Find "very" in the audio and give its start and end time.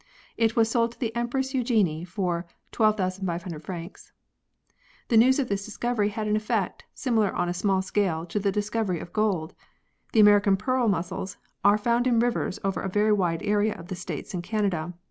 12.89-13.13